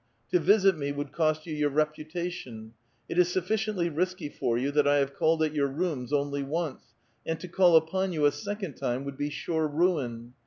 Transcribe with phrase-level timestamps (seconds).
[0.31, 2.73] To visit me would cost you your reputation;
[3.07, 6.95] it is sufficiently risky for you that I have called at your rooms only once,
[7.23, 10.33] and to call uj)on you a sec ond time would be sure ruin.